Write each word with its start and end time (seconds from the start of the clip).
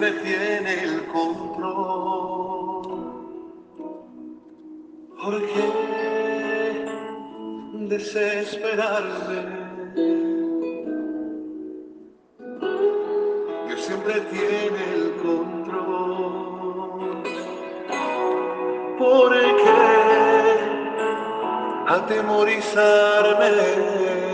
siempre 0.00 0.22
tiene 0.22 0.72
el 0.82 1.06
control. 1.08 2.82
¿Por 5.22 5.34
qué 5.46 5.66
desesperarse? 7.88 9.38
Dios 13.66 13.80
siempre 13.82 14.14
tiene 14.32 14.82
el 14.94 15.04
control. 15.16 17.22
¿Por 18.98 19.32
qué 19.32 19.82
atemorizarme? 21.88 24.29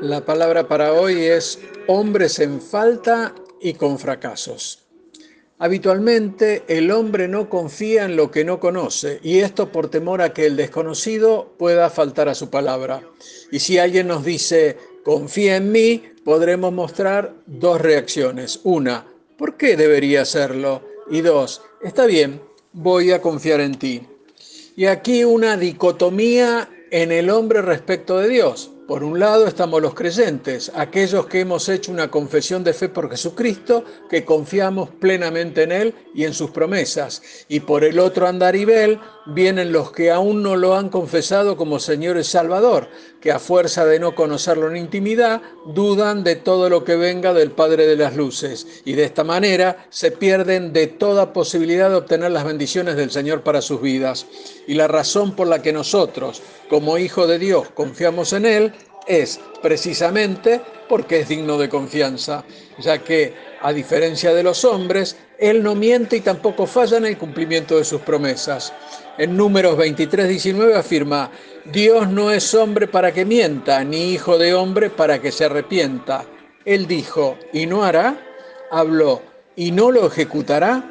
La 0.00 0.24
palabra 0.24 0.66
para 0.66 0.92
hoy 0.92 1.22
es 1.22 1.60
hombres 1.86 2.38
en 2.40 2.60
falta 2.60 3.34
y 3.60 3.74
con 3.74 3.98
fracasos. 3.98 4.80
Habitualmente 5.58 6.64
el 6.66 6.90
hombre 6.90 7.28
no 7.28 7.48
confía 7.48 8.04
en 8.04 8.16
lo 8.16 8.30
que 8.30 8.44
no 8.44 8.58
conoce 8.58 9.20
y 9.22 9.38
esto 9.38 9.70
por 9.70 9.88
temor 9.88 10.20
a 10.20 10.32
que 10.32 10.46
el 10.46 10.56
desconocido 10.56 11.54
pueda 11.58 11.88
faltar 11.90 12.28
a 12.28 12.34
su 12.34 12.50
palabra. 12.50 13.02
Y 13.52 13.60
si 13.60 13.78
alguien 13.78 14.08
nos 14.08 14.24
dice, 14.24 14.76
confía 15.04 15.56
en 15.56 15.70
mí, 15.70 16.02
podremos 16.24 16.72
mostrar 16.72 17.32
dos 17.46 17.80
reacciones. 17.80 18.60
Una, 18.64 19.06
¿por 19.38 19.56
qué 19.56 19.76
debería 19.76 20.22
hacerlo? 20.22 20.82
Y 21.08 21.20
dos, 21.20 21.62
está 21.82 22.04
bien, 22.06 22.42
voy 22.72 23.12
a 23.12 23.22
confiar 23.22 23.60
en 23.60 23.76
ti. 23.76 24.02
Y 24.76 24.86
aquí 24.86 25.24
una 25.24 25.56
dicotomía 25.56 26.68
en 26.90 27.12
el 27.12 27.30
hombre 27.30 27.62
respecto 27.62 28.18
de 28.18 28.28
Dios. 28.28 28.73
Por 28.86 29.02
un 29.02 29.18
lado 29.18 29.46
estamos 29.46 29.80
los 29.80 29.94
creyentes, 29.94 30.70
aquellos 30.74 31.24
que 31.24 31.40
hemos 31.40 31.70
hecho 31.70 31.90
una 31.90 32.10
confesión 32.10 32.62
de 32.62 32.74
fe 32.74 32.90
por 32.90 33.08
Jesucristo, 33.08 33.82
que 34.10 34.26
confiamos 34.26 34.90
plenamente 34.90 35.62
en 35.62 35.72
Él 35.72 35.94
y 36.14 36.24
en 36.24 36.34
sus 36.34 36.50
promesas. 36.50 37.22
Y 37.48 37.60
por 37.60 37.82
el 37.82 37.98
otro 37.98 38.26
andarivel 38.28 39.00
vienen 39.24 39.72
los 39.72 39.90
que 39.90 40.10
aún 40.10 40.42
no 40.42 40.54
lo 40.54 40.76
han 40.76 40.90
confesado 40.90 41.56
como 41.56 41.78
Señor 41.78 42.18
y 42.18 42.24
Salvador, 42.24 42.90
que 43.22 43.32
a 43.32 43.38
fuerza 43.38 43.86
de 43.86 43.98
no 43.98 44.14
conocerlo 44.14 44.68
en 44.68 44.76
intimidad, 44.76 45.40
dudan 45.64 46.22
de 46.22 46.36
todo 46.36 46.68
lo 46.68 46.84
que 46.84 46.96
venga 46.96 47.32
del 47.32 47.52
Padre 47.52 47.86
de 47.86 47.96
las 47.96 48.14
Luces. 48.14 48.66
Y 48.84 48.92
de 48.92 49.04
esta 49.04 49.24
manera 49.24 49.86
se 49.88 50.10
pierden 50.10 50.74
de 50.74 50.88
toda 50.88 51.32
posibilidad 51.32 51.88
de 51.88 51.96
obtener 51.96 52.32
las 52.32 52.44
bendiciones 52.44 52.96
del 52.96 53.10
Señor 53.10 53.42
para 53.42 53.62
sus 53.62 53.80
vidas. 53.80 54.26
Y 54.66 54.74
la 54.74 54.88
razón 54.88 55.34
por 55.34 55.46
la 55.46 55.62
que 55.62 55.72
nosotros, 55.72 56.42
como 56.68 56.98
Hijo 56.98 57.26
de 57.26 57.38
Dios, 57.38 57.70
confiamos 57.70 58.34
en 58.34 58.44
Él, 58.44 58.73
es 59.06 59.40
precisamente 59.62 60.60
porque 60.88 61.20
es 61.20 61.28
digno 61.28 61.58
de 61.58 61.68
confianza, 61.68 62.44
ya 62.78 62.98
que, 62.98 63.34
a 63.62 63.72
diferencia 63.72 64.34
de 64.34 64.42
los 64.42 64.64
hombres, 64.64 65.16
Él 65.38 65.62
no 65.62 65.74
miente 65.74 66.16
y 66.16 66.20
tampoco 66.20 66.66
falla 66.66 66.98
en 66.98 67.06
el 67.06 67.18
cumplimiento 67.18 67.78
de 67.78 67.84
sus 67.84 68.00
promesas. 68.02 68.72
En 69.16 69.36
números 69.36 69.76
23, 69.76 70.28
19 70.28 70.74
afirma, 70.74 71.30
Dios 71.72 72.08
no 72.08 72.30
es 72.30 72.54
hombre 72.54 72.86
para 72.88 73.12
que 73.12 73.24
mienta, 73.24 73.82
ni 73.84 74.12
hijo 74.12 74.36
de 74.38 74.54
hombre 74.54 74.90
para 74.90 75.20
que 75.20 75.32
se 75.32 75.46
arrepienta. 75.46 76.26
Él 76.64 76.86
dijo, 76.86 77.38
y 77.52 77.66
no 77.66 77.84
hará, 77.84 78.18
habló, 78.70 79.22
y 79.56 79.70
no 79.70 79.90
lo 79.90 80.06
ejecutará. 80.06 80.90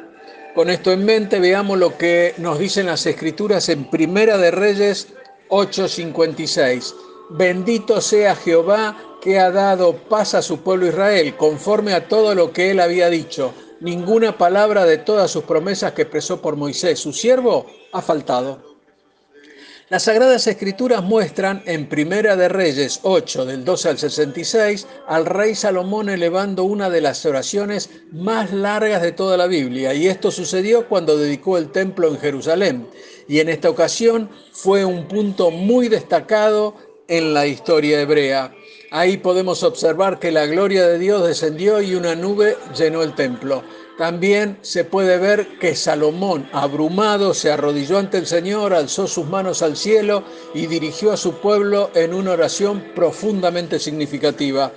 Con 0.54 0.70
esto 0.70 0.92
en 0.92 1.04
mente 1.04 1.40
veamos 1.40 1.78
lo 1.78 1.98
que 1.98 2.34
nos 2.38 2.58
dicen 2.58 2.86
las 2.86 3.06
escrituras 3.06 3.68
en 3.68 3.90
Primera 3.90 4.38
de 4.38 4.50
Reyes 4.50 5.08
8:56. 5.48 6.94
Bendito 7.30 8.00
sea 8.00 8.36
Jehová 8.36 8.96
que 9.20 9.38
ha 9.38 9.50
dado 9.50 9.96
paz 9.96 10.34
a 10.34 10.42
su 10.42 10.60
pueblo 10.60 10.86
Israel, 10.86 11.34
conforme 11.36 11.94
a 11.94 12.08
todo 12.08 12.34
lo 12.34 12.52
que 12.52 12.70
él 12.70 12.80
había 12.80 13.08
dicho. 13.08 13.54
Ninguna 13.80 14.36
palabra 14.36 14.84
de 14.84 14.98
todas 14.98 15.30
sus 15.30 15.44
promesas 15.44 15.92
que 15.92 16.02
expresó 16.02 16.42
por 16.42 16.56
Moisés, 16.56 16.98
su 16.98 17.12
siervo, 17.12 17.66
ha 17.92 18.02
faltado. 18.02 18.74
Las 19.90 20.04
Sagradas 20.04 20.46
Escrituras 20.46 21.02
muestran 21.02 21.62
en 21.66 21.88
Primera 21.88 22.36
de 22.36 22.48
Reyes 22.48 23.00
8, 23.02 23.44
del 23.44 23.64
12 23.64 23.88
al 23.90 23.98
66, 23.98 24.86
al 25.06 25.26
rey 25.26 25.54
Salomón 25.54 26.08
elevando 26.08 26.64
una 26.64 26.88
de 26.88 27.00
las 27.00 27.24
oraciones 27.26 27.90
más 28.10 28.52
largas 28.52 29.02
de 29.02 29.12
toda 29.12 29.36
la 29.36 29.46
Biblia, 29.46 29.94
y 29.94 30.08
esto 30.08 30.30
sucedió 30.30 30.88
cuando 30.88 31.18
dedicó 31.18 31.58
el 31.58 31.70
templo 31.70 32.08
en 32.08 32.18
Jerusalén. 32.18 32.88
Y 33.28 33.40
en 33.40 33.48
esta 33.48 33.70
ocasión 33.70 34.30
fue 34.52 34.84
un 34.84 35.06
punto 35.06 35.50
muy 35.50 35.88
destacado 35.88 36.74
en 37.08 37.34
la 37.34 37.46
historia 37.46 38.00
hebrea. 38.00 38.54
Ahí 38.90 39.16
podemos 39.16 39.62
observar 39.62 40.18
que 40.18 40.30
la 40.30 40.46
gloria 40.46 40.86
de 40.86 40.98
Dios 40.98 41.26
descendió 41.26 41.82
y 41.82 41.94
una 41.94 42.14
nube 42.14 42.56
llenó 42.76 43.02
el 43.02 43.14
templo. 43.14 43.62
También 43.98 44.58
se 44.62 44.84
puede 44.84 45.18
ver 45.18 45.58
que 45.58 45.76
Salomón, 45.76 46.48
abrumado, 46.52 47.32
se 47.32 47.50
arrodilló 47.50 47.98
ante 47.98 48.18
el 48.18 48.26
Señor, 48.26 48.74
alzó 48.74 49.06
sus 49.06 49.26
manos 49.26 49.62
al 49.62 49.76
cielo 49.76 50.24
y 50.52 50.66
dirigió 50.66 51.12
a 51.12 51.16
su 51.16 51.34
pueblo 51.34 51.90
en 51.94 52.12
una 52.12 52.32
oración 52.32 52.92
profundamente 52.94 53.78
significativa. 53.78 54.72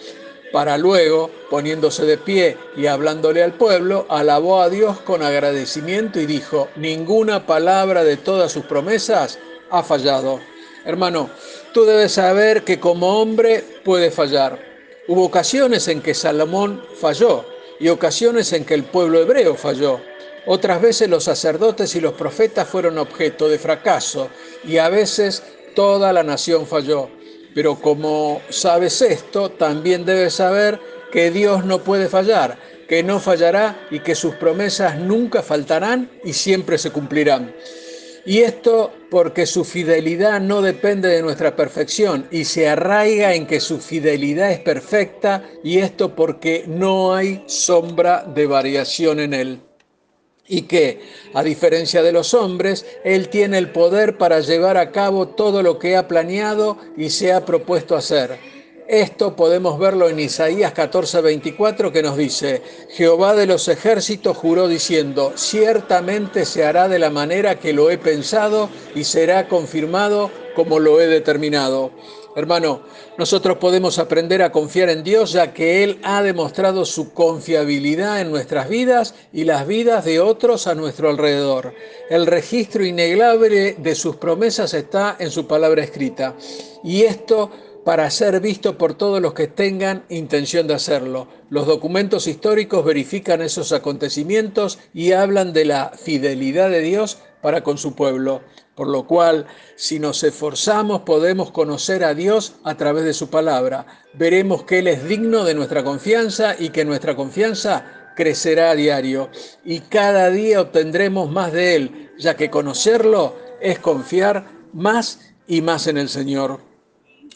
Para 0.52 0.78
luego, 0.78 1.30
poniéndose 1.50 2.06
de 2.06 2.18
pie 2.18 2.58
y 2.76 2.86
hablándole 2.86 3.44
al 3.44 3.54
pueblo, 3.54 4.06
alabó 4.08 4.62
a 4.62 4.70
Dios 4.70 5.00
con 5.02 5.24
agradecimiento 5.24 6.20
y 6.20 6.26
dijo, 6.26 6.70
ninguna 6.76 7.46
palabra 7.46 8.04
de 8.04 8.18
todas 8.18 8.52
sus 8.52 8.66
promesas 8.66 9.40
ha 9.70 9.84
fallado. 9.84 10.40
Hermano, 10.86 11.30
tú 11.74 11.86
debes 11.86 12.14
saber 12.14 12.64
que 12.64 12.80
como 12.80 13.22
hombre 13.22 13.64
puede 13.84 14.12
fallar. 14.12 14.60
Hubo 15.08 15.24
ocasiones 15.24 15.88
en 15.88 16.02
que 16.02 16.14
Salomón 16.14 16.84
falló 17.00 17.46
y 17.80 17.90
ocasiones 17.90 18.52
en 18.54 18.66
que 18.66 18.74
el 18.74 18.84
pueblo 18.84 19.22
hebreo 19.22 19.56
falló. 19.56 20.02
Otras 20.46 20.82
veces 20.82 21.10
los 21.10 21.26
sacerdotes 21.26 21.96
y 21.96 22.02
los 22.02 22.14
profetas 22.14 22.68
fueron 22.68 22.98
objeto 22.98 23.50
de 23.50 23.60
fracaso 23.60 24.30
y 24.64 24.78
a 24.78 24.90
veces 24.90 25.44
toda 25.76 26.14
la 26.14 26.24
nación 26.24 26.66
falló. 26.66 27.10
Pero 27.54 27.76
como 27.76 28.42
sabes 28.50 29.02
esto, 29.02 29.50
también 29.50 30.06
debes 30.06 30.36
saber 30.36 30.80
que 31.12 31.32
Dios 31.32 31.66
no 31.66 31.80
puede 31.80 32.08
fallar, 32.08 32.58
que 32.88 33.04
no 33.04 33.20
fallará 33.20 33.88
y 33.92 34.00
que 34.00 34.16
sus 34.16 34.36
promesas 34.36 34.98
nunca 35.00 35.42
faltarán 35.42 36.10
y 36.24 36.34
siempre 36.34 36.78
se 36.78 36.92
cumplirán. 36.92 37.54
Y 38.28 38.40
esto 38.42 38.92
porque 39.10 39.46
su 39.46 39.64
fidelidad 39.64 40.42
no 40.42 40.62
depende 40.62 41.08
de 41.08 41.22
nuestra 41.22 41.56
perfección 41.56 42.28
y 42.30 42.44
se 42.44 42.68
arraiga 42.68 43.34
en 43.34 43.48
que 43.48 43.62
su 43.62 43.80
fidelidad 43.80 44.52
es 44.52 44.60
perfecta 44.60 45.46
y 45.64 45.78
esto 45.78 46.14
porque 46.14 46.66
no 46.68 47.16
hay 47.16 47.42
sombra 47.46 48.26
de 48.26 48.46
variación 48.46 49.22
en 49.22 49.34
él. 49.34 49.62
Y 50.46 50.64
que, 50.64 51.00
a 51.34 51.42
diferencia 51.42 52.04
de 52.04 52.12
los 52.12 52.34
hombres, 52.34 52.86
Él 53.06 53.30
tiene 53.30 53.58
el 53.58 53.72
poder 53.72 54.18
para 54.18 54.42
llevar 54.42 54.76
a 54.76 54.92
cabo 54.92 55.30
todo 55.30 55.64
lo 55.64 55.80
que 55.80 55.96
ha 55.96 56.10
planeado 56.10 56.78
y 56.98 57.10
se 57.10 57.32
ha 57.32 57.46
propuesto 57.46 57.96
hacer. 57.96 58.57
Esto 58.88 59.36
podemos 59.36 59.78
verlo 59.78 60.08
en 60.08 60.18
Isaías 60.18 60.74
14:24 60.74 61.92
que 61.92 62.02
nos 62.02 62.16
dice, 62.16 62.62
Jehová 62.90 63.36
de 63.36 63.46
los 63.46 63.68
ejércitos 63.68 64.38
juró 64.38 64.70
diciendo, 64.70 65.34
ciertamente 65.36 66.46
se 66.46 66.64
hará 66.64 66.88
de 66.88 66.98
la 66.98 67.10
manera 67.10 67.60
que 67.60 67.74
lo 67.74 67.90
he 67.90 67.98
pensado 67.98 68.70
y 68.96 69.04
será 69.04 69.50
confirmado 69.50 70.32
como 70.56 70.80
lo 70.80 71.02
he 71.02 71.08
determinado. 71.08 71.92
Hermano, 72.38 72.82
nosotros 73.18 73.58
podemos 73.58 74.00
aprender 74.00 74.42
a 74.42 74.52
confiar 74.52 74.90
en 74.90 75.04
Dios 75.04 75.34
ya 75.34 75.54
que 75.54 75.84
Él 75.84 76.00
ha 76.04 76.22
demostrado 76.22 76.86
su 76.86 77.12
confiabilidad 77.12 78.22
en 78.22 78.30
nuestras 78.30 78.70
vidas 78.70 79.16
y 79.34 79.44
las 79.44 79.68
vidas 79.68 80.06
de 80.06 80.22
otros 80.22 80.68
a 80.68 80.76
nuestro 80.76 81.10
alrededor. 81.10 81.74
El 82.10 82.26
registro 82.26 82.86
innegable 82.86 83.76
de 83.80 83.96
sus 83.96 84.16
promesas 84.16 84.74
está 84.76 85.18
en 85.20 85.32
su 85.32 85.46
palabra 85.46 85.84
escrita. 85.84 86.36
Y 86.84 87.02
esto 87.02 87.50
para 87.88 88.12
ser 88.12 88.42
visto 88.42 88.78
por 88.78 88.96
todos 88.96 89.22
los 89.22 89.34
que 89.34 89.48
tengan 89.48 90.04
intención 90.10 90.68
de 90.68 90.74
hacerlo. 90.74 91.30
Los 91.50 91.68
documentos 91.68 92.28
históricos 92.28 92.84
verifican 92.84 93.42
esos 93.42 93.72
acontecimientos 93.72 94.78
y 94.94 95.14
hablan 95.14 95.54
de 95.54 95.64
la 95.64 95.94
fidelidad 95.96 96.70
de 96.70 96.82
Dios 96.82 97.20
para 97.42 97.64
con 97.64 97.78
su 97.78 97.96
pueblo, 97.96 98.42
por 98.76 98.90
lo 98.90 99.08
cual, 99.08 99.46
si 99.78 100.00
nos 100.00 100.22
esforzamos, 100.26 101.04
podemos 101.04 101.52
conocer 101.52 102.04
a 102.04 102.14
Dios 102.14 102.56
a 102.66 102.76
través 102.76 103.06
de 103.06 103.14
su 103.14 103.30
palabra. 103.30 103.86
Veremos 104.16 104.64
que 104.64 104.80
Él 104.80 104.90
es 104.90 105.08
digno 105.08 105.46
de 105.46 105.54
nuestra 105.54 105.86
confianza 105.86 106.58
y 106.60 106.72
que 106.72 106.84
nuestra 106.84 107.16
confianza 107.16 108.12
crecerá 108.18 108.72
a 108.72 108.76
diario 108.76 109.30
y 109.64 109.80
cada 109.80 110.30
día 110.30 110.60
obtendremos 110.60 111.32
más 111.32 111.54
de 111.54 111.76
Él, 111.78 112.12
ya 112.18 112.36
que 112.36 112.50
conocerlo 112.50 113.38
es 113.62 113.80
confiar 113.80 114.46
más 114.74 115.22
y 115.48 115.62
más 115.62 115.88
en 115.88 115.98
el 115.98 116.10
Señor. 116.10 116.67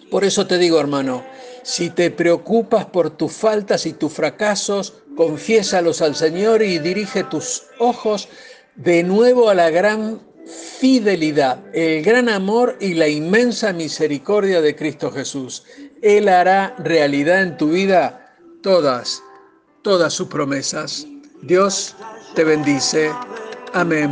Por 0.09 0.23
eso 0.23 0.47
te 0.47 0.57
digo, 0.57 0.79
hermano, 0.79 1.23
si 1.63 1.89
te 1.89 2.11
preocupas 2.11 2.85
por 2.85 3.11
tus 3.11 3.31
faltas 3.31 3.85
y 3.85 3.93
tus 3.93 4.11
fracasos, 4.11 5.03
confiésalos 5.15 6.01
al 6.01 6.15
Señor 6.15 6.61
y 6.61 6.79
dirige 6.79 7.23
tus 7.23 7.63
ojos 7.79 8.27
de 8.75 9.03
nuevo 9.03 9.49
a 9.49 9.55
la 9.55 9.69
gran 9.69 10.21
fidelidad, 10.79 11.59
el 11.73 12.03
gran 12.03 12.29
amor 12.29 12.77
y 12.79 12.95
la 12.95 13.07
inmensa 13.07 13.73
misericordia 13.73 14.61
de 14.61 14.75
Cristo 14.75 15.11
Jesús. 15.11 15.63
Él 16.01 16.27
hará 16.27 16.75
realidad 16.79 17.43
en 17.43 17.57
tu 17.57 17.69
vida 17.69 18.35
todas 18.63 19.21
todas 19.81 20.13
sus 20.13 20.27
promesas. 20.27 21.07
Dios 21.41 21.95
te 22.35 22.43
bendice. 22.43 23.11
Amén. 23.73 24.09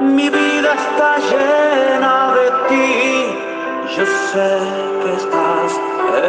Mi 0.00 0.28
vida 0.28 0.74
está 0.74 1.18
llena 1.18 2.34
de 2.34 2.50
ti, 2.68 3.23
yo 3.88 4.06
sé 4.06 4.58
que 5.02 5.12
estás 5.14 5.80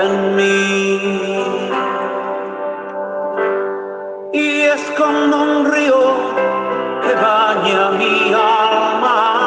en 0.04 0.36
mí. 0.36 1.70
Y 4.34 4.62
es 4.62 4.82
como 4.98 5.36
un 5.44 5.72
río 5.72 6.02
que 7.02 7.14
baña 7.16 7.92
mi 7.92 8.34
alma 8.34 9.45